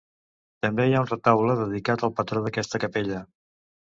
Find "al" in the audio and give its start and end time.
2.07-2.13